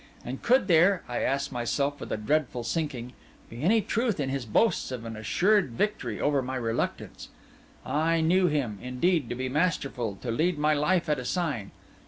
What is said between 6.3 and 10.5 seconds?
my reluctance? I knew him, indeed, to be masterful, to